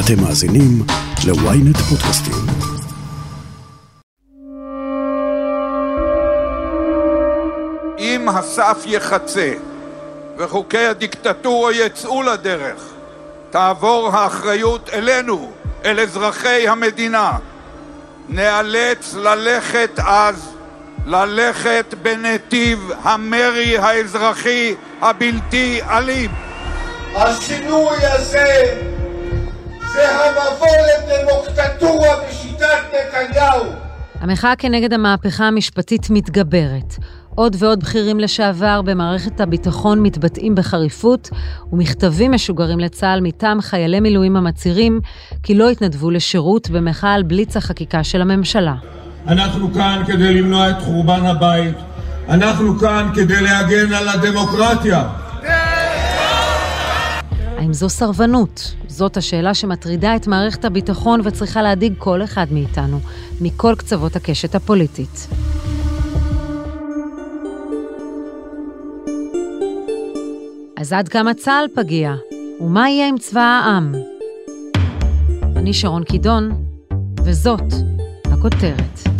[0.00, 0.82] אתם מאזינים
[1.26, 2.34] ל-ynet פודקאסטים.
[7.98, 9.52] אם הסף יחצה
[10.38, 12.82] וחוקי הדיקטטורה יצאו לדרך,
[13.50, 15.50] תעבור האחריות אלינו,
[15.84, 17.32] אל אזרחי המדינה.
[18.28, 20.48] נאלץ ללכת אז,
[21.06, 26.30] ללכת בנתיב המרי האזרחי הבלתי אלים.
[27.14, 28.85] השינוי הזה
[29.96, 33.64] זה המבוא לדמוקטטורה בשיטת נתניהו.
[34.20, 36.94] המחאה כנגד המהפכה המשפטית מתגברת.
[37.34, 41.30] עוד ועוד בכירים לשעבר במערכת הביטחון מתבטאים בחריפות,
[41.72, 45.00] ומכתבים משוגרים לצה"ל מטעם חיילי מילואים המצהירים
[45.42, 48.74] כי לא התנדבו לשירות במחאה על בליץ החקיקה של הממשלה.
[49.28, 51.74] אנחנו כאן כדי למנוע את חורבן הבית.
[52.28, 55.08] אנחנו כאן כדי להגן על הדמוקרטיה.
[57.58, 58.74] האם זו סרבנות?
[58.96, 63.00] זאת השאלה שמטרידה את מערכת הביטחון וצריכה להדאיג כל אחד מאיתנו,
[63.40, 65.28] מכל קצוות הקשת הפוליטית.
[70.76, 72.14] אז עד כמה צה"ל פגיע?
[72.60, 73.92] ומה יהיה עם צבא העם?
[75.56, 76.64] אני שרון קידון,
[77.24, 77.72] וזאת
[78.24, 79.15] הכותרת.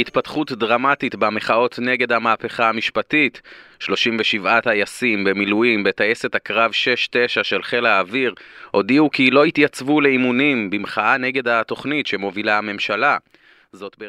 [0.00, 3.42] התפתחות דרמטית במחאות נגד המהפכה המשפטית.
[3.78, 8.34] 37 טייסים במילואים בטייסת הקרב 6-9 של חיל האוויר
[8.70, 13.16] הודיעו כי לא התייצבו לאימונים במחאה נגד התוכנית שמובילה הממשלה.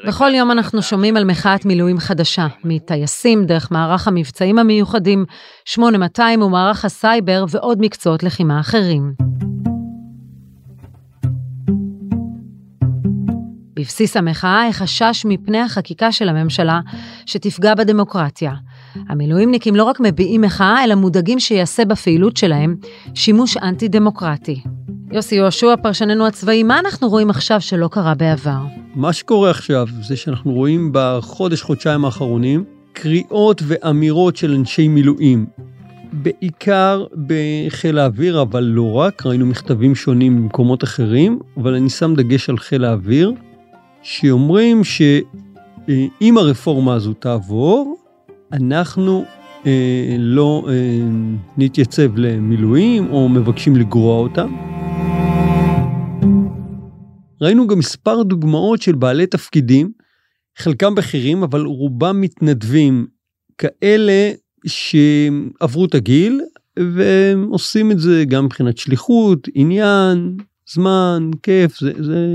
[0.07, 5.25] בכל יום אנחנו שומעים על מחאת מילואים חדשה, מטייסים דרך מערך המבצעים המיוחדים,
[5.65, 9.38] 8200 ומערך הסייבר ועוד מקצועות לחימה אחרים.
[13.79, 16.79] בבסיס המחאה החשש מפני החקיקה של הממשלה
[17.25, 18.53] שתפגע בדמוקרטיה.
[19.09, 22.75] המילואימניקים לא רק מביעים מחאה, אלא מודאגים שיעשה בפעילות שלהם
[23.13, 24.61] שימוש אנטי-דמוקרטי.
[25.11, 28.59] יוסי יהושע, פרשננו הצבאי, מה אנחנו רואים עכשיו שלא קרה בעבר?
[28.95, 35.45] מה שקורה עכשיו זה שאנחנו רואים בחודש, חודשיים האחרונים, קריאות ואמירות של אנשי מילואים.
[36.13, 42.49] בעיקר בחיל האוויר, אבל לא רק, ראינו מכתבים שונים במקומות אחרים, אבל אני שם דגש
[42.49, 43.33] על חיל האוויר,
[44.01, 47.97] שאומרים שאם הרפורמה הזו תעבור,
[48.51, 49.25] אנחנו
[49.65, 50.99] אה, לא אה,
[51.57, 54.55] נתייצב למילואים או מבקשים לגרוע אותם.
[57.41, 59.91] ראינו גם מספר דוגמאות של בעלי תפקידים,
[60.57, 63.07] חלקם בכירים, אבל רובם מתנדבים,
[63.57, 64.31] כאלה
[64.67, 66.41] שעברו את הגיל
[66.79, 70.37] ועושים את זה גם מבחינת שליחות, עניין,
[70.73, 72.27] זמן, כיף, זה, זה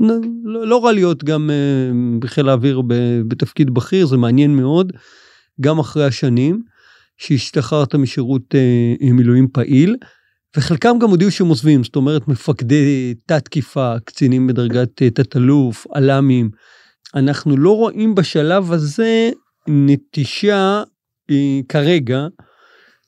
[0.00, 2.82] לא, לא רע להיות גם uh, בחיל האוויר
[3.28, 4.92] בתפקיד בכיר, זה מעניין מאוד,
[5.60, 6.62] גם אחרי השנים
[7.16, 9.96] שהשתחררת משירות uh, מילואים פעיל.
[10.56, 16.50] וחלקם גם הודיעו שהם עוזבים, זאת אומרת מפקדי תת תקיפה, קצינים בדרגת אה, תת-אלוף, אל"מים.
[17.14, 19.30] אנחנו לא רואים בשלב הזה
[19.68, 20.82] נטישה
[21.30, 22.26] אה, כרגע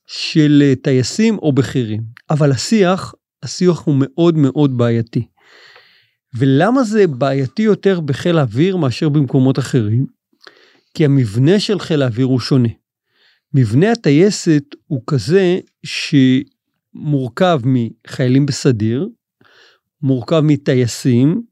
[0.06, 2.00] של אה, טייסים או בכירים,
[2.30, 5.26] אבל השיח, השיח הוא מאוד מאוד בעייתי.
[6.38, 10.06] ולמה זה בעייתי יותר בחיל האוויר מאשר במקומות אחרים?
[10.94, 12.68] כי המבנה של חיל האוויר הוא שונה.
[13.54, 16.14] מבנה הטייסת הוא כזה ש...
[16.94, 19.08] מורכב מחיילים בסדיר,
[20.02, 21.42] מורכב מטייסים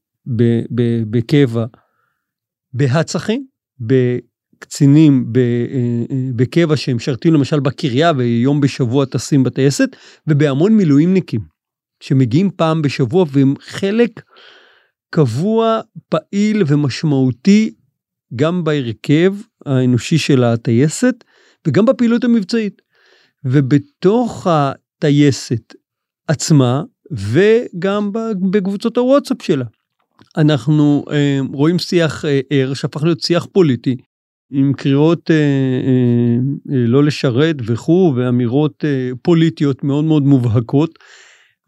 [1.10, 1.66] בקבע,
[2.72, 3.46] בהצחים,
[3.80, 9.88] בקצינים אה, אה, בקבע שהם משרתים למשל בקריה ויום בשבוע טסים בטייסת,
[10.26, 11.40] ובהמון מילואימניקים
[12.00, 14.22] שמגיעים פעם בשבוע והם חלק
[15.10, 17.74] קבוע, פעיל ומשמעותי
[18.36, 19.34] גם בהרכב
[19.66, 21.24] האנושי של הטייסת
[21.66, 22.82] וגם בפעילות המבצעית.
[23.44, 25.74] ובתוך הטייסת
[26.28, 26.82] עצמה
[27.12, 28.10] וגם
[28.50, 29.64] בקבוצות הוואטסאפ שלה.
[30.36, 33.96] אנחנו אה, רואים שיח אה, ער שהפך להיות שיח פוליטי
[34.50, 36.36] עם קריאות אה, אה,
[36.74, 40.98] אה, לא לשרת וכו' ואמירות אה, פוליטיות מאוד מאוד מובהקות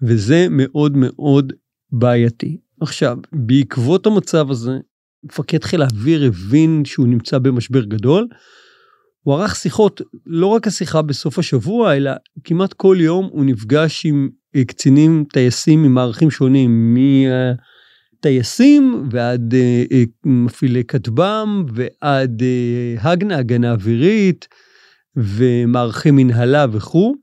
[0.02, 1.52] וזה מאוד מאוד
[1.92, 2.58] בעייתי.
[2.80, 4.78] עכשיו בעקבות המצב הזה
[5.24, 8.28] מפקד חיל האוויר הבין שהוא נמצא במשבר גדול.
[9.22, 12.10] הוא ערך שיחות, לא רק השיחה בסוף השבוע, אלא
[12.44, 16.96] כמעט כל יום הוא נפגש עם אה, קצינים טייסים ממערכים שונים,
[18.18, 22.42] מטייסים ועד אה, אה, מפעילי כטב"ם ועד
[23.00, 24.48] הגנה, הגנה אווירית
[25.16, 27.14] ומערכי מנהלה וכו',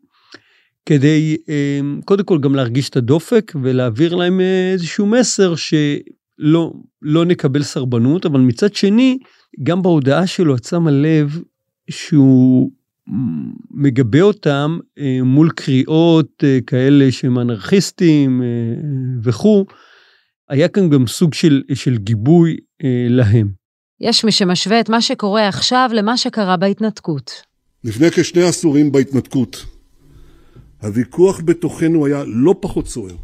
[0.87, 1.37] כדי
[2.05, 4.41] קודם כל גם להרגיש את הדופק ולהעביר להם
[4.73, 9.17] איזשהו מסר שלא לא נקבל סרבנות, אבל מצד שני,
[9.63, 11.41] גם בהודעה שלו את שמה לב
[11.89, 12.71] שהוא
[13.71, 18.47] מגבה אותם אה, מול קריאות אה, כאלה שהם אנרכיסטים אה,
[19.23, 19.65] וכו',
[20.49, 22.57] היה כאן גם סוג של, של גיבוי
[23.09, 23.47] להם.
[24.01, 27.31] יש מי שמשווה את מה שקורה עכשיו למה שקרה בהתנתקות.
[27.83, 29.65] לפני כשני עשורים בהתנתקות,
[30.81, 33.15] הוויכוח בתוכנו היה לא פחות סוער.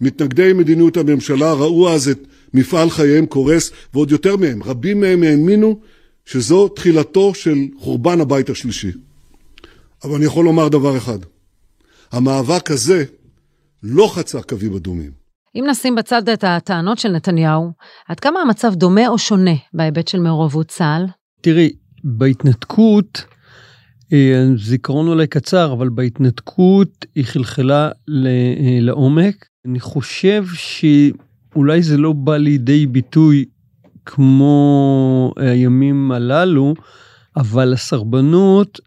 [0.00, 2.18] מתנגדי מדיניות הממשלה ראו אז את
[2.54, 5.80] מפעל חייהם קורס, ועוד יותר מהם, רבים מהם האמינו
[6.24, 8.92] שזו תחילתו של חורבן הבית השלישי.
[10.04, 11.18] אבל אני יכול לומר דבר אחד,
[12.12, 13.04] המאבק הזה
[13.82, 15.10] לא חצה קווים אדומים.
[15.54, 17.72] אם נשים בצד את הטענות של נתניהו,
[18.08, 21.06] עד כמה המצב דומה או שונה בהיבט של מעורבות צה"ל?
[21.40, 21.72] תראי,
[22.04, 23.24] בהתנתקות,
[24.56, 29.46] זיכרון אולי קצר, אבל בהתנתקות היא חלחלה אה, לעומק.
[29.66, 33.44] אני חושב שאולי זה לא בא לידי ביטוי
[34.06, 36.74] כמו הימים הללו,
[37.36, 38.80] אבל הסרבנות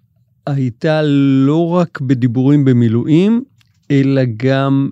[0.47, 1.01] הייתה
[1.45, 3.43] לא רק בדיבורים במילואים,
[3.91, 4.89] אלא גם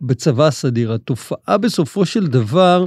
[0.00, 0.92] בצבא הסדיר.
[0.92, 2.84] התופעה בסופו של דבר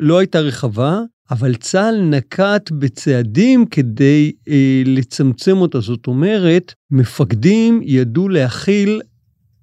[0.00, 5.80] לא הייתה רחבה, אבל צה"ל נקט בצעדים כדי אה, לצמצם אותה.
[5.80, 9.00] זאת אומרת, מפקדים ידעו להכיל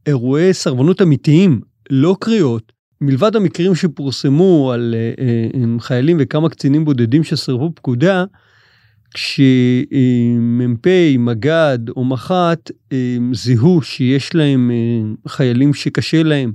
[0.06, 2.72] אירועי סרבנות אמיתיים, לא קריאות,
[3.02, 8.26] מלבד המקרים שפורסמו על uh, חיילים וכמה קצינים בודדים שסרבו פקודה,
[9.14, 10.88] כשמ"פ,
[11.20, 12.72] מג"ד או מח"ט
[13.34, 14.72] זיהו שיש להם
[15.28, 16.54] חיילים שקשה להם,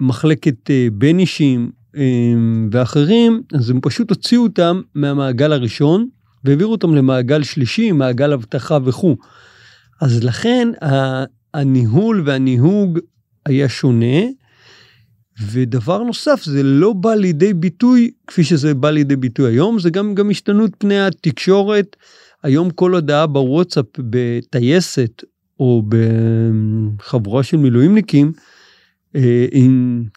[0.00, 1.70] מחלקת בין אישים
[2.72, 6.08] ואחרים, אז הם פשוט הוציאו אותם מהמעגל הראשון
[6.44, 9.16] והעבירו אותם למעגל שלישי, מעגל אבטחה וכו'.
[10.00, 10.68] אז לכן
[11.54, 12.98] הניהול והניהוג
[13.46, 14.16] היה שונה.
[15.50, 20.14] ודבר נוסף, זה לא בא לידי ביטוי כפי שזה בא לידי ביטוי היום, זה גם,
[20.14, 21.96] גם השתנות פני התקשורת.
[22.42, 25.22] היום כל הודעה בוואטסאפ בטייסת
[25.60, 28.32] או בחבורה של מילואימניקים,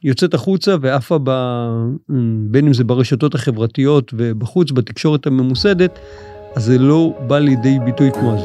[0.04, 1.32] יוצאת החוצה ועפה ב...
[2.52, 6.00] בין אם זה ברשתות החברתיות ובחוץ בתקשורת הממוסדת,
[6.56, 8.42] אז זה לא בא לידי ביטוי כמו אז.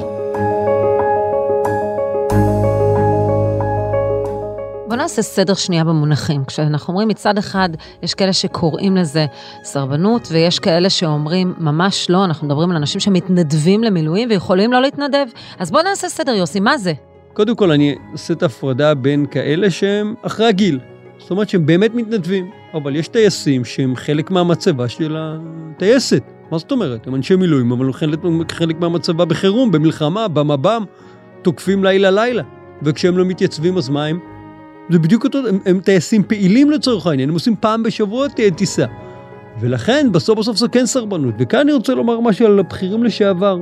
[4.89, 6.45] בוא נעשה סדר שנייה במונחים.
[6.45, 7.69] כשאנחנו אומרים מצד אחד,
[8.03, 9.27] יש כאלה שקוראים לזה
[9.65, 15.27] סרבנות, ויש כאלה שאומרים, ממש לא, אנחנו מדברים על אנשים שמתנדבים למילואים ויכולים לא להתנדב.
[15.59, 16.93] אז בוא נעשה סדר, יוסי, מה זה?
[17.35, 20.79] קודם כל, אני אעשה את ההפרדה בין כאלה שהם אחרי הגיל.
[21.19, 26.23] זאת אומרת שהם באמת מתנדבים, אבל יש טייסים שהם חלק מהמצבה של הטייסת.
[26.51, 27.07] מה זאת אומרת?
[27.07, 28.19] הם אנשי מילואים, אבל הם חלק,
[28.53, 30.85] חלק מהמצבה בחירום, במלחמה, במב"ם,
[31.43, 32.43] תוקפים לילה-לילה.
[32.83, 34.19] וכשהם לא מתייצבים, אז מה הם?
[34.91, 38.27] זה בדיוק אותו, הם, הם טייסים פעילים לצורך העניין, הם עושים פעם בשבוע
[38.57, 38.87] טיסה.
[39.61, 41.35] ולכן בסוף בסוף זו כן סרבנות.
[41.39, 43.59] וכאן אני רוצה לומר משהו על הבכירים לשעבר.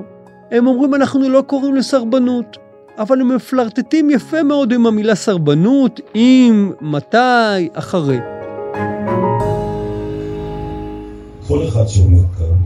[0.51, 2.57] הם אומרים אנחנו לא קוראים לסרבנות,
[3.01, 8.19] אבל הם מפלרטטים יפה מאוד עם המילה סרבנות, עם, מתי, אחרי.
[11.47, 12.57] כל אחד שעומד כאן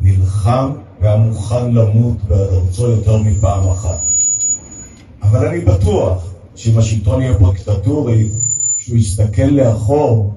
[0.00, 4.00] נלחם והיה מוכן למות בעד ארצו יותר מפעם אחת.
[5.22, 8.28] אבל אני בטוח שאם השלטון יהיה פרוקטטורי,
[8.76, 10.34] כשהוא יסתכל לאחור,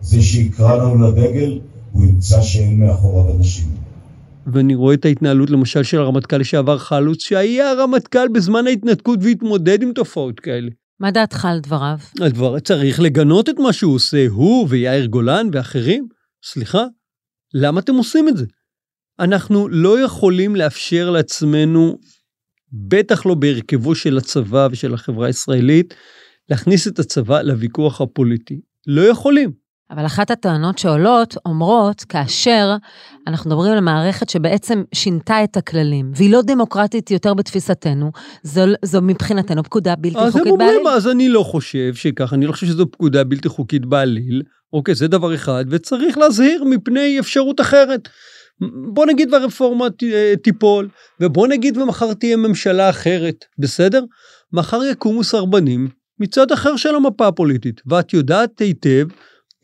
[0.00, 1.60] זה שיקרא לנו לדגל,
[1.92, 3.73] הוא ימצא שאין מאחוריו אנשים.
[4.52, 9.92] ואני רואה את ההתנהלות למשל של הרמטכ"ל לשעבר חלוץ, שהיה הרמטכ"ל בזמן ההתנתקות והתמודד עם
[9.92, 10.70] תופעות כאלה.
[11.00, 11.98] מה דעתך על דבריו?
[12.20, 16.08] על דבריו, צריך לגנות את מה שהוא עושה, הוא ויאיר גולן ואחרים.
[16.44, 16.84] סליחה,
[17.54, 18.44] למה אתם עושים את זה?
[19.20, 21.98] אנחנו לא יכולים לאפשר לעצמנו
[22.72, 25.94] בטח לא בהרכבו של הצבא ושל החברה הישראלית,
[26.50, 28.60] להכניס את הצבא לוויכוח הפוליטי.
[28.86, 29.63] לא יכולים.
[29.90, 32.76] אבל אחת הטענות שעולות אומרות, כאשר
[33.26, 38.10] אנחנו מדברים על מערכת שבעצם שינתה את הכללים, והיא לא דמוקרטית יותר בתפיסתנו,
[38.42, 40.46] זו, זו מבחינתנו פקודה בלתי חוקית בעליל.
[40.46, 43.86] אז הם אומרים, אז אני לא חושב שככה, אני לא חושב שזו פקודה בלתי חוקית
[43.86, 44.42] בעליל.
[44.72, 48.08] אוקיי, זה דבר אחד, וצריך להזהיר מפני אפשרות אחרת.
[48.92, 50.88] בוא נגיד והרפורמה אה, תיפול,
[51.20, 54.04] ובוא נגיד ומחר תהיה ממשלה אחרת, בסדר?
[54.52, 55.88] מחר יקומו סרבנים
[56.20, 59.06] מצד אחר של המפה הפוליטית, ואת יודעת היטב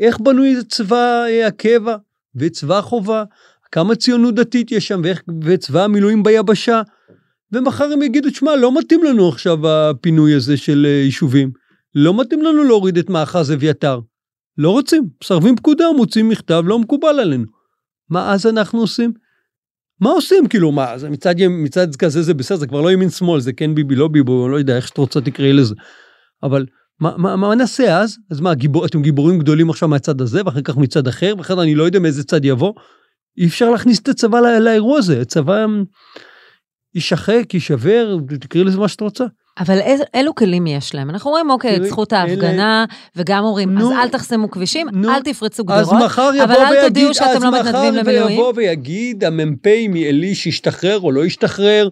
[0.00, 1.96] איך בנוי צבא אה, הקבע
[2.36, 3.24] וצבא החובה,
[3.72, 6.82] כמה ציונות דתית יש שם, ואיך, וצבא המילואים ביבשה.
[7.52, 11.50] ומחר הם יגידו, שמע, לא מתאים לנו עכשיו הפינוי הזה של אה, יישובים.
[11.94, 14.00] לא מתאים לנו להוריד את מאחז אביתר.
[14.58, 17.44] לא רוצים, מסרבים פקודה, מוצאים מכתב, לא מקובל עלינו.
[18.10, 19.12] מה אז אנחנו עושים?
[20.00, 20.48] מה עושים?
[20.48, 23.74] כאילו, מה, זה מצד, מצד כזה זה בסדר, זה כבר לא ימין שמאל, זה כן
[23.74, 25.74] ביבי, לא ביבי, לא יודע איך שאת רוצה תקראי לזה.
[26.42, 26.66] אבל
[27.00, 28.18] מה, מה, מה נעשה אז?
[28.30, 31.62] אז מה, גיבור, אתם גיבורים גדולים עכשיו מהצד הזה, ואחר כך מצד אחר, ואחר כך
[31.62, 32.72] אני לא יודע מאיזה צד יבוא.
[33.38, 35.66] אי אפשר להכניס את הצבא לא, לאירוע הזה, הצבא...
[36.94, 39.24] יישחק, יישבר, תקראי לזה מה שאת רוצה.
[39.58, 41.10] אבל איז, אילו כלים יש להם?
[41.10, 42.84] אנחנו אומרים, אוקיי, את זכות אלה- ההפגנה,
[43.16, 46.54] וגם אומרים, אז נו, אל תחסמו כבישים, נו, אל תפרצו אז גדרות, מחר יבוא אבל
[46.54, 48.38] אל ויגיד, תודיעו שאתם אז לא מתנדבים מחר למילואים.
[48.38, 51.88] ויבוא ויגיד המ"פ מעלי שהשתחרר או לא השתחרר,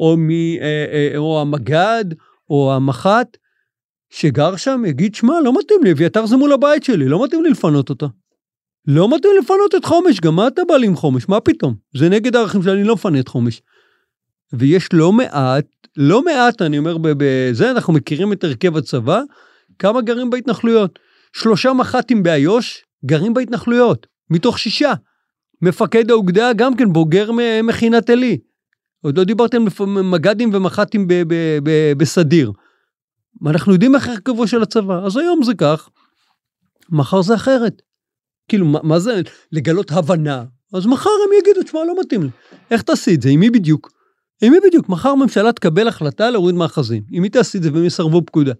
[0.00, 2.04] או, מ, אה, אה, או המג"ד,
[2.50, 3.36] או המח"ט,
[4.10, 7.50] שגר שם, יגיד, שמע, לא מתאים לי, אביתר זה מול הבית שלי, לא מתאים לי
[7.50, 8.06] לפנות אותה.
[8.86, 11.28] לא מתאים לפנות את חומש, גם מה אתה בא לי עם חומש?
[11.28, 11.74] מה פתאום?
[11.96, 13.62] זה נגד הערכים שלי, אני לא מפנה את חומש.
[14.52, 19.20] ויש לא מעט, לא מעט, אני אומר, בזה, אנחנו מכירים את הרכב הצבא,
[19.78, 20.98] כמה גרים בהתנחלויות.
[21.32, 24.92] שלושה מח"טים באיו"ש גרים בהתנחלויות, מתוך שישה.
[25.62, 27.30] מפקד האוגדה גם כן בוגר
[27.62, 28.38] מכינת עלי.
[29.02, 31.06] עוד לא דיברתם על מג"דים ומח"טים
[31.96, 32.52] בסדיר.
[33.46, 35.88] אנחנו יודעים איך הרכבו של הצבא, אז היום זה כך,
[36.90, 37.82] מחר זה אחרת.
[38.48, 39.20] כאילו, מה, מה זה
[39.52, 40.44] לגלות הבנה?
[40.74, 42.28] אז מחר הם יגידו, תשמע, לא מתאים לי.
[42.70, 43.28] איך תעשי את זה?
[43.28, 43.90] עם מי בדיוק?
[44.42, 44.88] עם מי בדיוק?
[44.88, 47.02] מחר הממשלה תקבל החלטה להוריד מאחזים.
[47.10, 48.52] עם מי תעשי את זה והם יסרבו פקודה?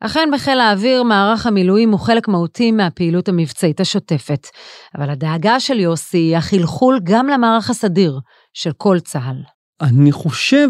[0.00, 4.46] אכן בחיל האוויר מערך המילואים הוא חלק מהותי מהפעילות המבצעית השוטפת.
[4.94, 8.20] אבל הדאגה של יוסי היא החלחול גם למערך הסדיר
[8.54, 9.55] של כל צה"ל.
[9.80, 10.68] אני חושב,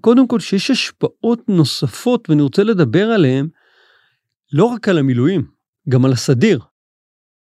[0.00, 3.48] קודם כל, שיש השפעות נוספות, ואני רוצה לדבר עליהן,
[4.52, 5.46] לא רק על המילואים,
[5.88, 6.60] גם על הסדיר.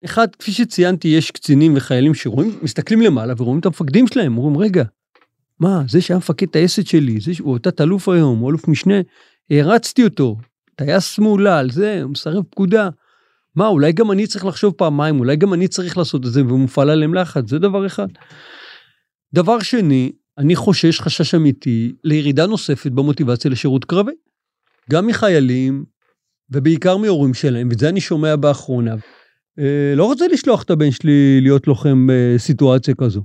[0.06, 4.84] אחד, כפי שציינתי, יש קצינים וחיילים שרואים, מסתכלים למעלה ורואים את המפקדים שלהם, אומרים, רגע,
[5.60, 8.96] מה, זה שהיה מפקד טייסת שלי, זה שהוא תת אלוף היום, הוא אלוף משנה,
[9.50, 10.38] הערצתי אותו,
[10.76, 12.90] טייס מהולל, זה, הוא מסרב פקודה.
[13.56, 16.90] מה, אולי גם אני צריך לחשוב פעמיים, אולי גם אני צריך לעשות את זה, ומופעל
[16.90, 18.08] עליהם לחץ, זה דבר אחד.
[19.34, 24.12] דבר שני, אני חושש חשש אמיתי לירידה נוספת במוטיבציה לשירות קרבי.
[24.92, 25.86] גם מחיילים,
[26.50, 28.96] ובעיקר מהורים שלהם, ואת זה אני שומע באחרונה.
[29.60, 33.22] אה, לא רוצה לשלוח את הבן שלי להיות לוחם בסיטואציה כזו.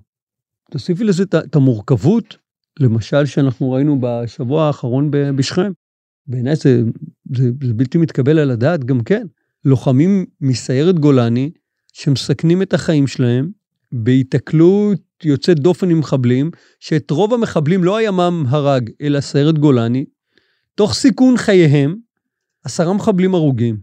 [0.71, 2.37] תוסיפי לזה את- המורכבות,
[2.81, 5.73] למשל, שאנחנו ראינו בשבוע האחרון בשכם.
[6.27, 6.83] בעיניי זה,
[7.35, 9.27] זה, זה בלתי מתקבל על הדעת גם כן.
[9.65, 11.51] לוחמים מסיירת גולני
[11.93, 13.51] שמסכנים את החיים שלהם
[13.93, 20.05] בהיתקלות יוצאת דופן עם מחבלים, שאת רוב המחבלים לא הימ"מ הרג, אלא סיירת גולני,
[20.75, 21.97] תוך סיכון חייהם,
[22.65, 23.77] עשרה מחבלים הרוגים.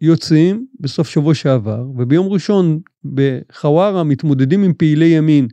[0.00, 5.48] יוצאים בסוף שבוע שעבר, וביום ראשון בחווארה מתמודדים עם פעילי ימין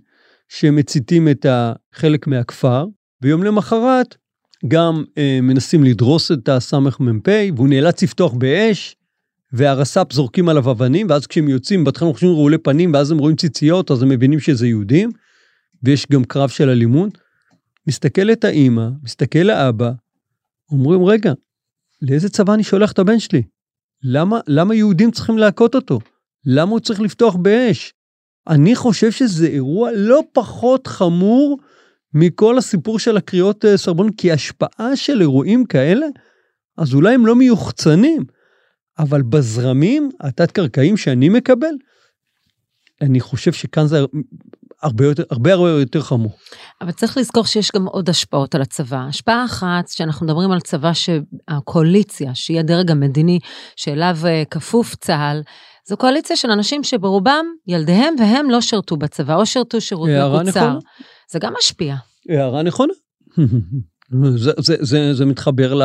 [0.48, 1.46] שמציתים את
[1.94, 2.86] חלק מהכפר,
[3.22, 4.16] ויום למחרת
[4.68, 8.96] גם אה, מנסים לדרוס את הסמ"פ, והוא נאלץ לפתוח באש,
[9.54, 13.36] והרס"פ זורקים עליו אבנים, ואז כשהם יוצאים, בהתחלה הם חושבים רעולי פנים, ואז הם רואים
[13.36, 15.10] ציציות, אז הם מבינים שזה יהודים,
[15.84, 17.18] ויש גם קרב של אלימות.
[17.88, 19.92] מסתכלת האימא, מסתכל האבא,
[20.72, 21.34] אומרים, רגע,
[22.02, 23.44] לאיזה צבא אני שולח את הבן שלי?
[24.04, 26.00] למה, למה יהודים צריכים להכות אותו?
[26.46, 27.94] למה הוא צריך לפתוח באש?
[28.48, 31.60] אני חושב שזה אירוע לא פחות חמור
[32.14, 36.06] מכל הסיפור של הקריאות אה, סרבנות, כי השפעה של אירועים כאלה,
[36.78, 38.24] אז אולי הם לא מיוחצנים,
[39.00, 41.74] אבל בזרמים התת-קרקעיים שאני מקבל,
[43.02, 44.00] אני חושב שכאן זה
[44.82, 46.32] הרבה יותר, הרבה הרבה יותר חמור.
[46.82, 49.06] אבל צריך לזכור שיש גם עוד השפעות על הצבא.
[49.10, 53.40] השפעה אחת, שאנחנו מדברים על צבא שהקואליציה, שהיא הדרג המדיני
[53.76, 55.42] שאליו אה, כפוף צה"ל,
[55.88, 60.78] זו קואליציה של אנשים שברובם ילדיהם והם לא שירתו בצבא, או שירתו שירות מקוצר.
[61.32, 61.96] זה גם משפיע.
[62.30, 62.94] הערה נכונה.
[64.36, 65.84] זה, זה, זה, זה מתחבר ל,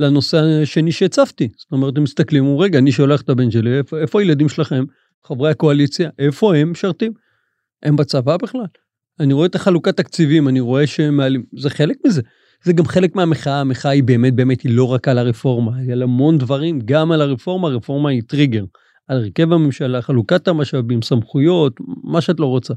[0.00, 1.48] לנושא השני שהצפתי.
[1.56, 4.84] זאת אומרת, הם מסתכלים, אומרים, רגע, אני שולח את הבן שלי, איפה, איפה הילדים שלכם,
[5.24, 7.12] חברי הקואליציה, איפה הם משרתים?
[7.82, 8.66] הם בצבא בכלל.
[9.20, 12.22] אני רואה את החלוקת תקציבים, אני רואה שהם מעלים, זה חלק מזה.
[12.64, 16.02] זה גם חלק מהמחאה, המחאה היא באמת באמת היא לא רק על הרפורמה, היא על
[16.02, 18.64] המון דברים, גם על הרפורמה, הרפורמה היא טריגר.
[19.08, 21.72] על הרכב הממשלה, חלוקת המשאבים, סמכויות,
[22.04, 22.74] מה שאת לא רוצה.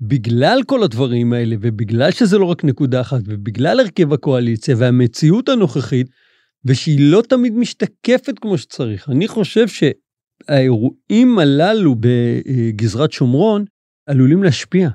[0.00, 6.06] ובגלל כל הדברים האלה, ובגלל שזה לא רק נקודה אחת, ובגלל הרכב הקואליציה והמציאות הנוכחית,
[6.64, 13.64] ושהיא לא תמיד משתקפת כמו שצריך, אני חושב שהאירועים הללו בגזרת שומרון
[14.06, 14.88] עלולים להשפיע.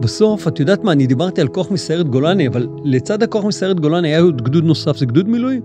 [0.00, 4.08] בסוף, את יודעת מה, אני דיברתי על כוח מסיירת גולני, אבל לצד הכוח מסיירת גולני
[4.08, 5.62] היה עוד גדוד נוסף, זה גדוד מילואים.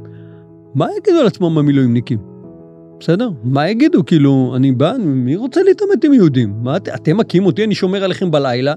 [0.76, 2.33] מה יגידו על עצמם המילואימניקים?
[3.04, 3.30] בסדר?
[3.44, 4.06] מה יגידו?
[4.06, 6.54] כאילו, אני בא, מי רוצה להתעמת עם יהודים?
[6.62, 8.74] מה, את, אתם מכים אותי, אני שומר עליכם בלילה,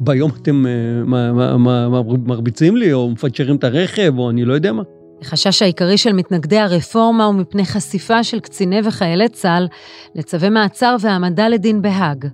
[0.00, 4.54] ביום אתם uh, מה, מה, מה, מרביצים לי, או מפצ'רים את הרכב, או אני לא
[4.54, 4.82] יודע מה.
[5.22, 9.68] החשש העיקרי של מתנגדי הרפורמה הוא מפני חשיפה של קציני וחיילי צה"ל
[10.14, 12.26] לצווי מעצר והעמדה לדין בהאג.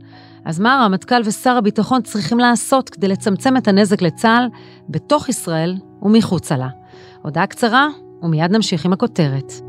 [0.44, 4.48] אז מה הרמטכ"ל ושר הביטחון צריכים לעשות כדי לצמצם את הנזק לצה"ל
[4.88, 6.68] בתוך ישראל ומחוצה לה?
[7.22, 7.88] הודעה קצרה,
[8.22, 9.67] ומיד נמשיך עם הכותרת.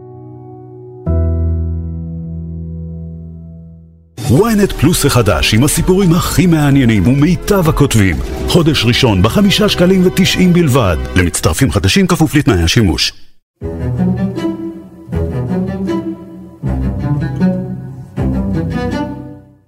[4.30, 8.16] Ynet פלוס החדש עם הסיפורים הכי מעניינים ומיטב הכותבים.
[8.48, 10.98] חודש ראשון בחמישה שקלים ותשעים בלבד.
[11.16, 13.14] למצטרפים חדשים כפוף לתנאי השימוש.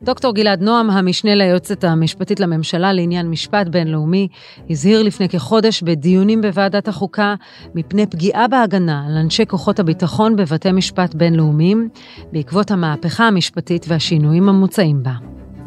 [0.03, 4.27] דוקטור גלעד נועם, המשנה ליועצת המשפטית לממשלה לעניין משפט בינלאומי,
[4.70, 7.36] הזהיר לפני כחודש בדיונים בוועדת החוקה
[7.75, 11.89] מפני פגיעה בהגנה על אנשי כוחות הביטחון בבתי משפט בינלאומיים,
[12.31, 15.13] בעקבות המהפכה המשפטית והשינויים המוצעים בה.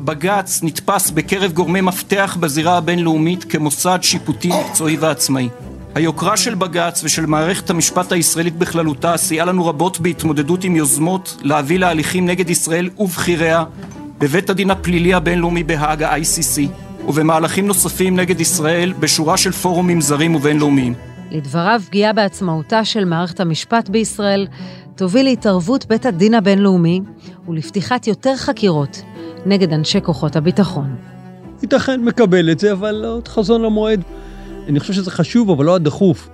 [0.01, 5.49] בג"ץ נתפס בקרב גורמי מפתח בזירה הבינלאומית כמוסד שיפוטי מקצועי ועצמאי.
[5.95, 11.79] היוקרה של בג"ץ ושל מערכת המשפט הישראלית בכללותה סייעה לנו רבות בהתמודדות עם יוזמות להביא
[11.79, 13.65] להליכים נגד ישראל ובכיריה
[14.19, 16.61] בבית הדין הפלילי הבינלאומי בהאג ה-ICC
[17.09, 20.95] ובמהלכים נוספים נגד ישראל בשורה של פורומים זרים ובינלאומיים.
[21.31, 24.47] לדבריו, פגיעה בעצמאותה של מערכת המשפט בישראל
[24.95, 27.01] תוביל להתערבות בית הדין הבינלאומי
[27.49, 29.03] ולפתיחת יותר חקירות
[29.47, 30.97] נגד אנשי כוחות הביטחון.
[31.63, 34.03] ייתכן, מקבל את זה, אבל עוד חזון למועד.
[34.69, 36.29] אני חושב שזה חשוב, אבל לא הדחוף.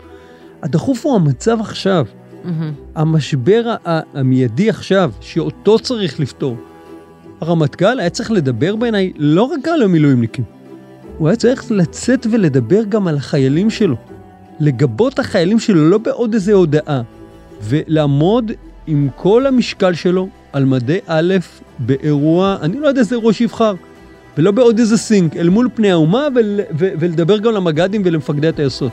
[0.62, 2.06] הדחוף הוא המצב עכשיו.
[2.44, 2.48] Mm-hmm.
[2.94, 6.56] המשבר המיידי עכשיו, שאותו צריך לפתור.
[7.40, 10.44] הרמטכ"ל היה צריך לדבר בעיניי לא רק על המילואימניקים,
[11.18, 13.96] הוא היה צריך לצאת ולדבר גם על החיילים שלו.
[14.60, 17.02] לגבות את החיילים שלו לא בעוד איזה הודעה,
[17.62, 18.52] ולעמוד
[18.86, 21.34] עם כל המשקל שלו על מדי א'
[21.78, 23.74] באירוע, אני לא יודע איזה אירוע שיבחר,
[24.38, 28.92] ולא בעוד איזה סינק, אל מול פני האומה ול, ו, ולדבר גם למג"דים ולמפקדי הטייסות.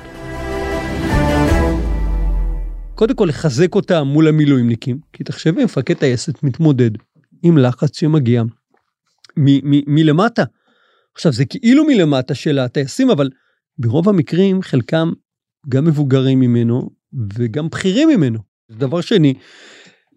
[2.96, 6.92] קודם כל לחזק אותם מול המילואימניקים, כי תחשבי, מפקד טייסת מתמודד
[7.44, 8.44] עם לחץ שמגיע
[9.38, 10.44] מ- מ- מלמטה.
[11.16, 13.30] עכשיו, זה כאילו מלמטה של הטייסים, אבל
[13.78, 15.12] ברוב המקרים חלקם
[15.70, 16.90] גם מבוגרים ממנו
[17.34, 18.40] וגם בכירים ממנו.
[18.72, 19.34] דבר שני,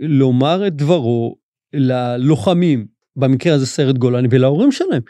[0.00, 1.36] לומר את דברו
[1.72, 2.86] ללוחמים,
[3.16, 5.02] במקרה הזה סרט גולני, ולהורים שלהם.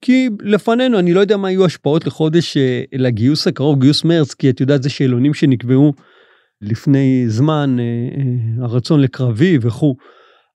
[0.00, 4.50] כי לפנינו, אני לא יודע מה יהיו השפעות לחודש אה, לגיוס הקרוב, גיוס מרץ, כי
[4.50, 5.92] את יודעת, זה שאלונים שנקבעו
[6.60, 9.96] לפני זמן, אה, אה, הרצון לקרבי וכו'.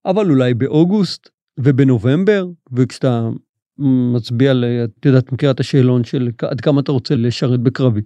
[0.06, 3.30] אבל אולי באוגוסט ובנובמבר, וכשאתה
[4.16, 8.02] מצביע, את יודעת, מכירה את השאלון של עד כמה אתה רוצה לשרת בקרבי.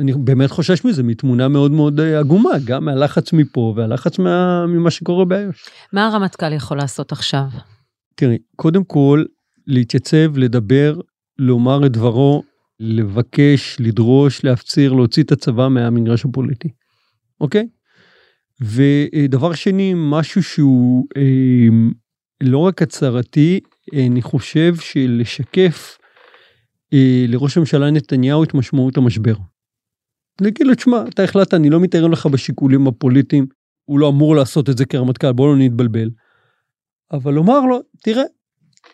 [0.00, 4.90] אני באמת חושש מזה, מתמונה מאוד מאוד אה, עגומה, גם מהלחץ מפה והלחץ מה, ממה
[4.90, 5.68] שקורה באיו"ש.
[5.92, 7.44] מה הרמטכ"ל יכול לעשות עכשיו?
[8.14, 9.24] תראי, קודם כל,
[9.66, 11.00] להתייצב, לדבר,
[11.38, 12.42] לומר את דברו,
[12.80, 16.68] לבקש, לדרוש, להפציר, להוציא את הצבא מהמגרש הפוליטי,
[17.40, 17.68] אוקיי?
[18.60, 21.68] ודבר שני, משהו שהוא אה,
[22.40, 23.60] לא רק הצהרתי,
[23.92, 25.98] אני חושב שלשקף
[26.92, 29.34] אה, לראש הממשלה נתניהו את משמעות המשבר.
[30.40, 33.46] להגיד לו, תשמע, אתה החלטת, אני לא מתערב לך בשיקולים הפוליטיים,
[33.84, 36.10] הוא לא אמור לעשות את זה כרמטכ"ל, בוא לא נתבלבל.
[37.12, 38.22] אבל לומר לו, תראה,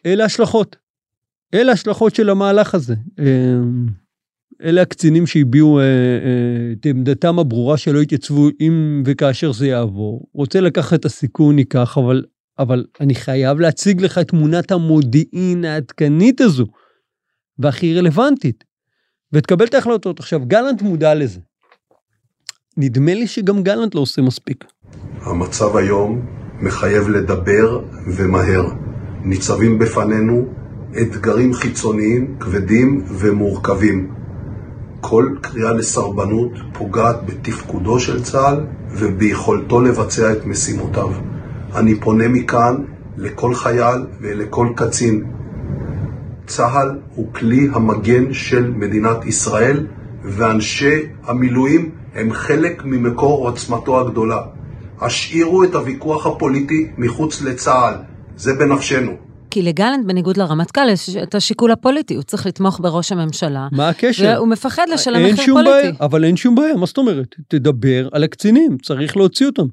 [0.06, 0.76] אלה השלכות.
[1.54, 2.94] אלה השלכות של המהלך הזה.
[4.64, 5.88] אלה הקצינים שהביעו אה, אה,
[6.72, 10.28] את עמדתם הברורה שלא יתייצבו אם וכאשר זה יעבור.
[10.34, 12.24] רוצה לקחת את הסיכון, ייקח, אבל,
[12.58, 16.66] אבל אני חייב להציג לך את תמונת המודיעין העדכנית הזו,
[17.58, 18.64] והכי רלוונטית,
[19.32, 20.20] ותקבל את ההחלטות.
[20.20, 21.40] עכשיו, גלנט מודע לזה.
[22.76, 24.64] נדמה לי שגם גלנט לא עושה מספיק.
[25.20, 26.26] המצב היום
[26.60, 27.80] מחייב לדבר
[28.16, 28.64] ומהר.
[29.24, 30.46] ניצבים בפנינו
[31.02, 34.23] אתגרים חיצוניים כבדים ומורכבים.
[35.08, 41.10] כל קריאה לסרבנות פוגעת בתפקודו של צה"ל וביכולתו לבצע את משימותיו.
[41.74, 42.74] אני פונה מכאן
[43.16, 45.24] לכל חייל ולכל קצין.
[46.46, 49.86] צה"ל הוא כלי המגן של מדינת ישראל,
[50.24, 54.42] ואנשי המילואים הם חלק ממקור עוצמתו הגדולה.
[55.00, 57.94] השאירו את הוויכוח הפוליטי מחוץ לצה"ל,
[58.36, 59.12] זה בנפשנו.
[59.54, 63.68] כי לגלנט, בניגוד לרמטכ"ל, יש את השיקול הפוליטי, הוא צריך לתמוך בראש הממשלה.
[63.72, 64.32] מה הקשר?
[64.36, 65.70] והוא מפחד לשלם מחיר פוליטי.
[65.70, 67.34] בעיה, אבל אין שום בעיה, מה זאת אומרת?
[67.48, 69.66] תדבר על הקצינים, צריך להוציא אותם.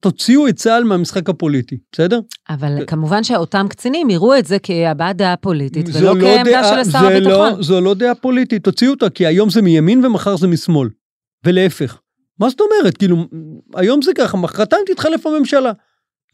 [0.00, 2.20] תוציאו את צה"ל מהמשחק הפוליטי, בסדר?
[2.50, 6.90] אבל כמובן שאותם קצינים יראו את זה כהבעת דעה פוליטית, ולא לא כעמדה דעה, של
[6.90, 7.52] שר הביטחון.
[7.56, 10.88] לא, זו לא דעה פוליטית, תוציאו אותה, כי היום זה מימין ומחר זה משמאל.
[11.44, 11.98] ולהפך.
[12.40, 12.96] מה זאת אומרת?
[12.96, 13.16] כאילו,
[13.74, 15.72] היום זה ככה, מחרתיים תתחלף הממשלה.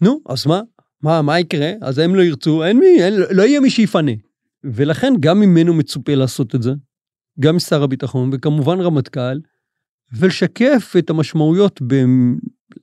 [0.01, 0.61] נו, אז מה?
[1.05, 1.73] מה, מה יקרה?
[1.81, 4.12] אז הם לא ירצו, אין מי, אין, לא יהיה מי שיפנה.
[4.64, 6.73] ולכן גם ממנו מצופה לעשות את זה,
[7.40, 9.38] גם משר הביטחון וכמובן רמטכ"ל,
[10.19, 11.95] ולשקף את המשמעויות ב,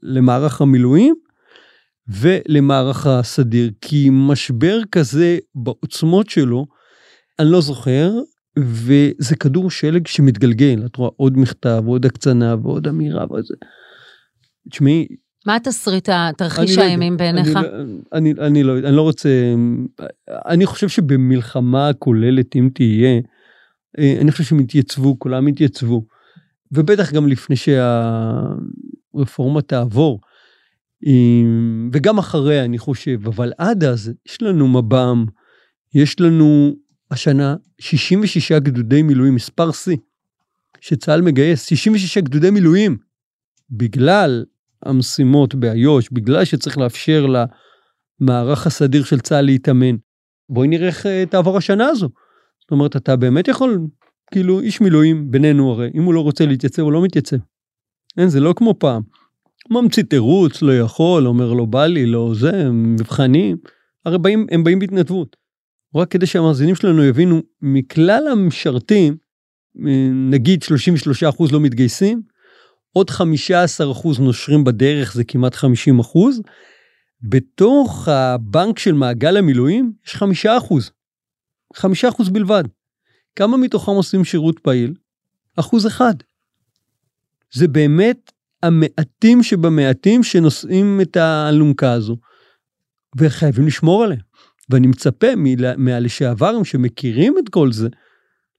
[0.03, 1.15] למערך המילואים
[2.07, 3.71] ולמערך הסדיר.
[3.81, 6.65] כי משבר כזה בעוצמות שלו,
[7.39, 8.11] אני לא זוכר,
[8.59, 13.55] וזה כדור שלג שמתגלגל, את רואה עוד מכתב, עוד הקצנה ועוד אמירה וזה.
[14.69, 15.07] תשמעי,
[15.45, 17.47] מה התסריט, תרחיש לא האימים בעיניך?
[17.47, 17.69] אני, לא-
[18.13, 19.29] אני, אני, לא, אני לא רוצה,
[20.29, 23.21] אני חושב שבמלחמה כוללת, אם תהיה,
[23.99, 26.05] אה, אני חושב שהם יתייצבו, כולם יתייצבו.
[26.71, 27.55] ובטח גם לפני
[29.15, 30.19] שהרפורמה תעבור.
[31.93, 35.25] וגם אחריה, אני חושב, אבל עד אז יש לנו מב"ם,
[35.93, 36.75] יש לנו
[37.11, 39.97] השנה 66 גדודי מילואים, מספר שיא,
[40.81, 42.97] שצה"ל מגייס, 66 גדודי מילואים,
[43.69, 44.45] בגלל
[44.85, 47.25] המשימות באיו"ש, בגלל שצריך לאפשר
[48.21, 49.95] למערך הסדיר של צה"ל להתאמן.
[50.49, 52.09] בואי נראה איך אה, תעבור השנה הזו.
[52.61, 53.87] זאת אומרת, אתה באמת יכול,
[54.31, 57.37] כאילו, איש מילואים בינינו הרי, אם הוא לא רוצה להתייצב, הוא לא מתייצב.
[58.17, 59.01] אין, זה לא כמו פעם.
[59.69, 63.57] ממציא תירוץ, לא יכול, אומר לא בא לי, לא זה, מבחנים.
[64.05, 65.35] הרי באים, הם באים בהתנדבות.
[65.95, 69.17] רק כדי שהמאזינים שלנו יבינו, מכלל המשרתים,
[70.29, 70.63] נגיד
[71.29, 72.21] 33% לא מתגייסים,
[72.93, 73.13] עוד 15%
[74.19, 75.57] נושרים בדרך, זה כמעט 50%.
[77.23, 80.19] בתוך הבנק של מעגל המילואים יש 5%.
[81.77, 82.63] 5% בלבד.
[83.35, 84.93] כמה מתוכם עושים שירות פעיל?
[85.55, 86.13] אחוז אחד.
[87.53, 88.31] זה באמת
[88.63, 92.17] המעטים שבמעטים שנושאים את האלונקה הזו,
[93.17, 94.21] וחייבים לשמור עליהם.
[94.69, 95.27] ואני מצפה
[95.77, 97.89] מהלשעברים שמכירים את כל זה,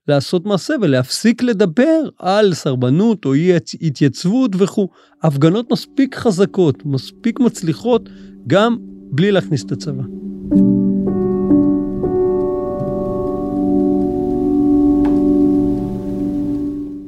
[0.07, 4.87] לעשות מעשה ולהפסיק לדבר על סרבנות או אי התייצבות וכו'.
[5.23, 8.09] הפגנות מספיק חזקות, מספיק מצליחות,
[8.47, 8.77] גם
[9.11, 10.03] בלי להכניס את הצבא.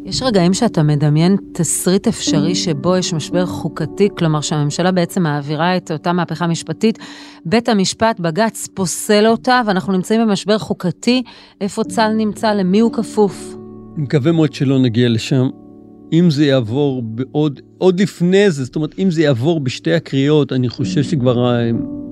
[0.05, 5.91] יש רגעים שאתה מדמיין תסריט אפשרי שבו יש משבר חוקתי, כלומר שהממשלה בעצם מעבירה את
[5.91, 6.99] אותה מהפכה משפטית,
[7.45, 11.23] בית המשפט, בג"ץ, פוסל אותה, ואנחנו נמצאים במשבר חוקתי,
[11.61, 13.55] איפה צה"ל נמצא, למי הוא כפוף?
[13.95, 15.49] אני מקווה מאוד שלא נגיע לשם.
[16.13, 20.69] אם זה יעבור בעוד, עוד לפני זה, זאת אומרת, אם זה יעבור בשתי הקריאות, אני
[20.69, 21.47] חושב שכבר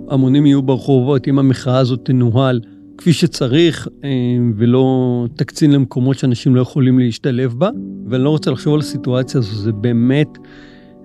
[0.10, 2.62] המונים יהיו ברחובות, אם המחאה הזאת תנוהל.
[2.98, 4.10] כפי שצריך, אה,
[4.56, 7.70] ולא תקצין למקומות שאנשים לא יכולים להשתלב בה.
[8.08, 10.38] ואני לא רוצה לחשוב על הסיטואציה הזו, זה באמת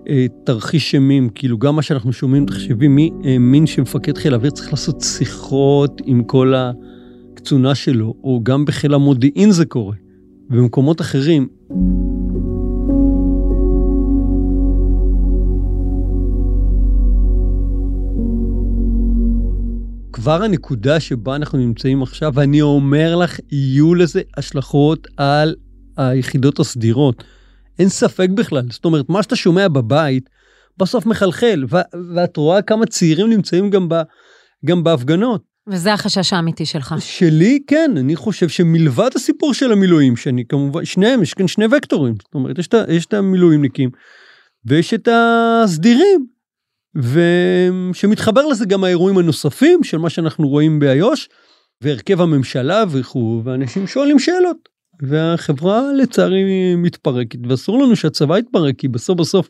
[0.09, 4.73] אה, תרחיש אימים, כאילו גם מה שאנחנו שומעים, תחשבי, מי האמין שמפקד חיל האוויר צריך
[4.73, 9.97] לעשות שיחות עם כל הקצונה שלו, או גם בחיל המודיעין זה קורה,
[10.51, 11.49] במקומות אחרים.
[20.21, 25.55] כבר הנקודה שבה אנחנו נמצאים עכשיו, ואני אומר לך, יהיו לזה השלכות על
[25.97, 27.25] היחידות הסדירות.
[27.79, 28.63] אין ספק בכלל.
[28.71, 30.29] זאת אומרת, מה שאתה שומע בבית,
[30.79, 34.03] בסוף מחלחל, ו- ואת רואה כמה צעירים נמצאים גם, ב-
[34.65, 35.43] גם בהפגנות.
[35.69, 36.95] וזה החשש האמיתי שלך.
[36.99, 42.15] שלי, כן, אני חושב שמלבד הסיפור של המילואים, שאני כמובן, שניהם, יש כאן שני וקטורים.
[42.23, 43.91] זאת אומרת, יש את, יש את המילואימניקים,
[44.67, 46.38] ויש את הסדירים.
[46.97, 51.29] ושמתחבר לזה גם האירועים הנוספים של מה שאנחנו רואים באיו"ש,
[51.83, 54.69] והרכב הממשלה וכו', ואנשים שואלים שאלות.
[55.03, 59.49] והחברה לצערי מתפרקת, ואסור לנו שהצבא יתפרק, כי בסוף בסוף,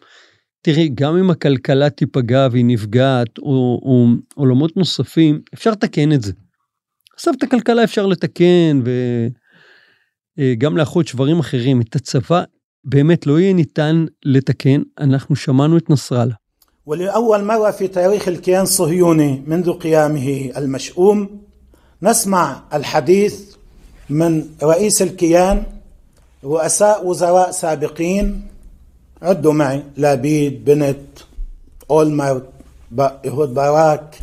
[0.63, 6.33] תראי, גם אם הכלכלה תיפגע והיא נפגעת, או, או עולמות נוספים, אפשר לתקן את זה.
[7.17, 8.81] בסוף את הכלכלה אפשר לתקן,
[10.39, 11.81] וגם לאחות שברים אחרים.
[11.81, 12.43] את הצבא
[12.85, 16.35] באמת לא יהיה ניתן לתקן, אנחנו שמענו את נסראללה.
[16.88, 21.42] ولأول مرة في تاريخ الكيان الصهيوني منذ قيامه المشؤوم
[22.04, 23.56] نسمع الحديث
[24.10, 25.64] من رئيس الكيان
[26.44, 28.48] رؤساء وزراء سابقين
[29.22, 31.20] عدوا معي لابيد بنت
[31.92, 32.50] اولمرت
[33.26, 34.20] يهود باراك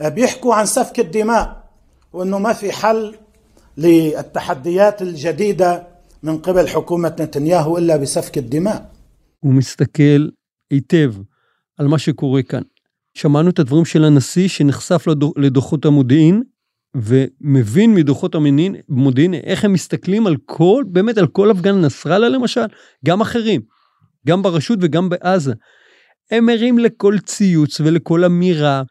[0.00, 1.64] بيحكوا عن سفك الدماء
[2.12, 3.14] وانه ما في حل
[3.76, 5.86] للتحديات الجديده
[6.22, 8.90] من قبل حكومه نتنياهو الا بسفك الدماء.
[9.42, 10.32] ومستقل
[10.70, 11.14] היטב
[11.77, 12.61] על מה שקורה כאן.
[13.13, 15.05] שמענו את הדברים של הנשיא שנחשף
[15.37, 16.43] לדוחות המודיעין,
[16.95, 22.65] ומבין מדוחות המודיעין איך הם מסתכלים על כל, באמת על כל אפגן נסראללה למשל,
[23.05, 23.61] גם אחרים,
[24.27, 25.53] גם ברשות וגם בעזה.
[26.31, 28.83] הם ערים לכל ציוץ ולכל אמירה,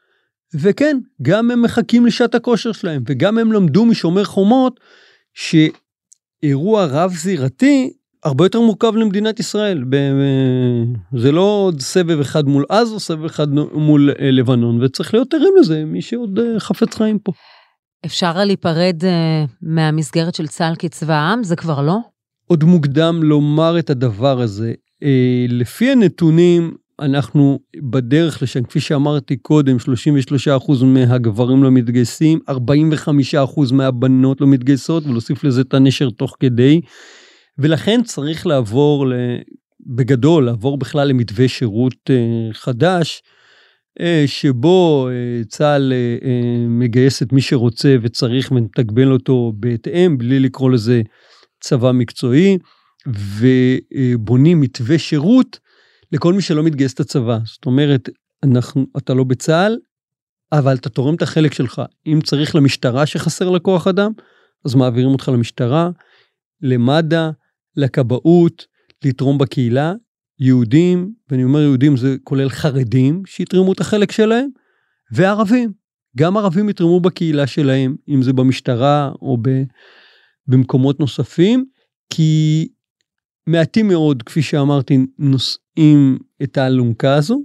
[0.55, 4.81] וכן, גם הם מחכים לשעת הכושר שלהם, וגם הם למדו משומר חומות,
[5.35, 7.93] שאירוע רב זירתי
[8.25, 9.85] הרבה יותר מורכב למדינת ישראל.
[11.17, 15.53] זה לא עוד סבב אחד מול עזה, סבב אחד מול אה, לבנון, וצריך להיות ערים
[15.61, 17.33] לזה, מי שעוד אה, חפץ חיים פה.
[18.07, 21.45] אפשר להיפרד אה, מהמסגרת של צה"ל כצבא העם?
[21.45, 21.99] זה כבר לא?
[22.47, 24.73] עוד מוקדם לומר את הדבר הזה.
[25.49, 27.59] לפי הנתונים, אנחנו
[27.91, 29.77] בדרך לשם, כפי שאמרתי קודם,
[30.59, 36.81] 33% מהגברים לא מתגייסים, 45% מהבנות לא מתגייסות, ולהוסיף לזה את הנשר תוך כדי.
[37.61, 39.07] ולכן צריך לעבור
[39.87, 43.23] בגדול, לעבור בכלל למתווה שירות אה, חדש,
[44.01, 45.93] אה, שבו אה, צה"ל
[46.69, 51.03] מגייס את מי שרוצה וצריך ומתגבל אותו בהתאם, בלי לקרוא לזה
[51.61, 52.59] צבא מקצועי,
[53.07, 55.59] ובונים מתווה שירות
[56.13, 57.39] לכל מי שלא מתגייס את הצבא.
[57.45, 58.09] זאת אומרת,
[58.43, 59.79] אנחנו, אתה לא בצה"ל,
[60.53, 61.83] אבל אתה תורם את החלק שלך.
[62.07, 64.13] אם צריך למשטרה שחסר לה כוח אדם,
[64.65, 65.91] אז מעבירים אותך למשטרה,
[66.63, 67.31] למד"א,
[67.77, 68.67] לכבאות,
[69.05, 69.95] לתרום בקהילה,
[70.41, 74.49] יהודים, ואני אומר יהודים זה כולל חרדים שיתרמו את החלק שלהם,
[75.13, 75.73] וערבים.
[76.17, 79.49] גם ערבים יתרמו בקהילה שלהם, אם זה במשטרה או ב,
[80.47, 81.65] במקומות נוספים,
[82.11, 82.69] כי
[83.47, 87.43] מעטים מאוד, כפי שאמרתי, נושאים את האלונקה הזו,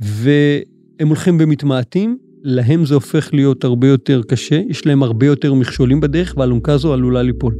[0.00, 6.00] והם הולכים ומתמעטים, להם זה הופך להיות הרבה יותר קשה, יש להם הרבה יותר מכשולים
[6.00, 7.54] בדרך, והאלונקה הזו עלולה ליפול.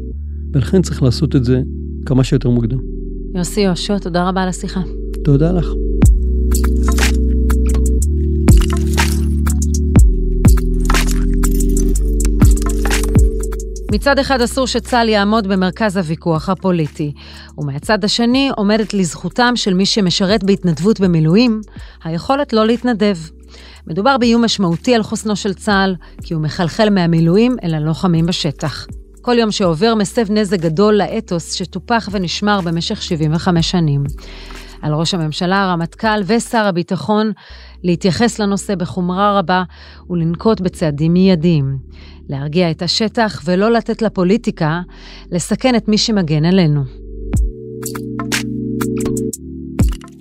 [0.52, 1.60] ולכן צריך לעשות את זה
[2.06, 2.78] כמה שיותר מוקדם.
[3.34, 4.80] יוסי יהושע, תודה רבה על השיחה.
[5.24, 5.66] תודה לך.
[13.92, 17.12] מצד אחד אסור שצה"ל יעמוד במרכז הוויכוח הפוליטי,
[17.58, 21.60] ומהצד השני עומדת לזכותם של מי שמשרת בהתנדבות במילואים,
[22.04, 23.16] היכולת לא להתנדב.
[23.86, 28.86] מדובר באיום משמעותי על חוסנו של צה"ל, כי הוא מחלחל מהמילואים אל הלוחמים בשטח.
[29.26, 34.04] כל יום שעובר מסב נזק גדול לאתוס שטופח ונשמר במשך 75 שנים.
[34.82, 37.32] על ראש הממשלה, הרמטכ"ל ושר הביטחון
[37.82, 39.62] להתייחס לנושא בחומרה רבה
[40.10, 41.78] ולנקוט בצעדים מיידיים.
[42.28, 44.80] להרגיע את השטח ולא לתת לפוליטיקה
[45.32, 46.82] לסכן את מי שמגן עלינו.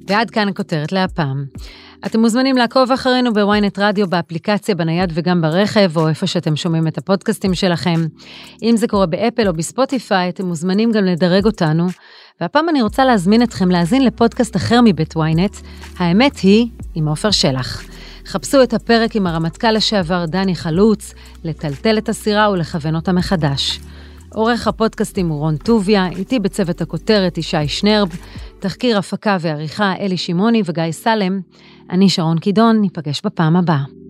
[0.08, 1.46] ועד כאן הכותרת להפעם.
[2.06, 6.98] אתם מוזמנים לעקוב אחרינו בוויינט רדיו, באפליקציה, בנייד וגם ברכב, או איפה שאתם שומעים את
[6.98, 8.06] הפודקאסטים שלכם.
[8.64, 11.88] אם זה קורה באפל או בספוטיפיי, אתם מוזמנים גם לדרג אותנו.
[12.42, 15.56] והפעם אני רוצה להזמין אתכם להאזין לפודקאסט אחר מבית וויינט,
[15.98, 17.84] האמת היא עם עופר שלח.
[18.26, 21.14] חפשו את הפרק עם הרמטכ"ל לשעבר דני חלוץ,
[21.44, 23.80] לטלטל את הסירה ולכוון אותה מחדש.
[24.34, 28.10] עורך הפודקאסטים הוא רון טוביה, איתי בצוות הכותרת ישי שנרב,
[28.60, 31.40] תחקיר הפקה ועריכה אלי שמעוני וגיא סלם.
[31.90, 34.05] אני שרון קידון, ניפגש בפעם הבאה.